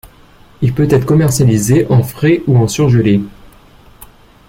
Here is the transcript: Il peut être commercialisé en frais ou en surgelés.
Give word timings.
Il 0.63 0.73
peut 0.73 0.87
être 0.89 1.05
commercialisé 1.05 1.85
en 1.91 2.01
frais 2.01 2.41
ou 2.47 2.57
en 2.57 2.67
surgelés. 2.67 3.21